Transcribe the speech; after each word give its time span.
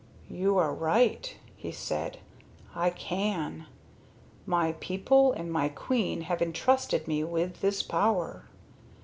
"You 0.31 0.57
are 0.57 0.73
right," 0.73 1.37
he 1.55 1.71
said. 1.71 2.17
"I 2.73 2.89
can. 2.89 3.67
My 4.47 4.71
people 4.79 5.31
and 5.31 5.51
my 5.51 5.69
queen 5.69 6.21
have 6.21 6.41
entrusted 6.41 7.07
me 7.07 7.23
with 7.23 7.61
this 7.61 7.83
power. 7.83 8.45